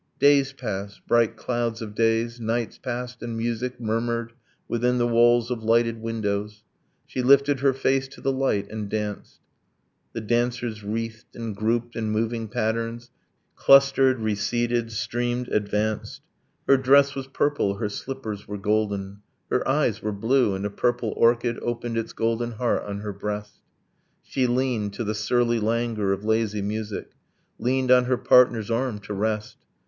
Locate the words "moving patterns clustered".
12.09-14.17